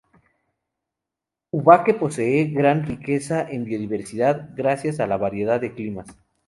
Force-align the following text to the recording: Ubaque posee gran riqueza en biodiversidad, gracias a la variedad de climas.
Ubaque 1.51 1.93
posee 1.93 2.45
gran 2.45 2.87
riqueza 2.87 3.47
en 3.47 3.65
biodiversidad, 3.65 4.49
gracias 4.55 4.99
a 4.99 5.05
la 5.05 5.17
variedad 5.17 5.61
de 5.61 5.75
climas. 5.75 6.07